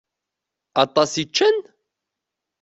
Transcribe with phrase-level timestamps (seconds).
[0.83, 1.57] Aṭas i ččan?